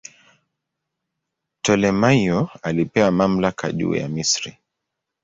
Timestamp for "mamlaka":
3.11-3.71